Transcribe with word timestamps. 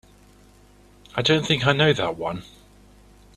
I 1.13 1.21
don't 1.21 1.45
think 1.45 1.67
I 1.67 1.73
know 1.73 1.93
that 1.93 2.17
one. 2.17 2.41